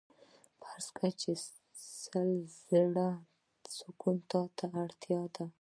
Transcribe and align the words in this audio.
فرض 0.61 0.87
کړئ 0.95 1.11
چې 1.21 1.31
سل 2.03 2.31
زره 2.67 3.09
سکو 3.77 4.11
ته 4.29 4.65
اړتیا 4.83 5.21
ده 5.35 5.45